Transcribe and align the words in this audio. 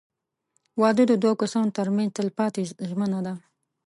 •واده 0.81 1.03
د 1.07 1.13
دوه 1.23 1.33
کسانو 1.41 1.75
تر 1.77 1.87
منځ 1.95 2.09
تلپاتې 2.17 2.61
ژمنه 2.89 3.19
ده. 3.25 3.33